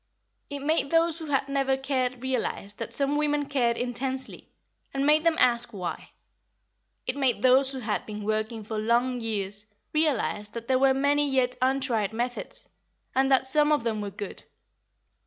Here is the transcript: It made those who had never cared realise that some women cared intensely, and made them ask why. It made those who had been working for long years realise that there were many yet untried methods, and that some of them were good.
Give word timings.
It 0.49 0.61
made 0.61 0.89
those 0.89 1.19
who 1.19 1.27
had 1.27 1.47
never 1.47 1.77
cared 1.77 2.23
realise 2.23 2.73
that 2.73 2.91
some 2.91 3.17
women 3.17 3.45
cared 3.45 3.77
intensely, 3.77 4.49
and 4.95 5.05
made 5.05 5.23
them 5.23 5.35
ask 5.39 5.73
why. 5.73 6.09
It 7.05 7.15
made 7.15 7.43
those 7.43 7.69
who 7.71 7.81
had 7.81 8.07
been 8.07 8.23
working 8.23 8.63
for 8.63 8.79
long 8.79 9.19
years 9.19 9.67
realise 9.93 10.49
that 10.49 10.67
there 10.67 10.79
were 10.79 10.95
many 10.95 11.29
yet 11.29 11.55
untried 11.61 12.13
methods, 12.13 12.67
and 13.13 13.29
that 13.29 13.45
some 13.45 13.71
of 13.71 13.83
them 13.83 14.01
were 14.01 14.09
good. 14.09 14.43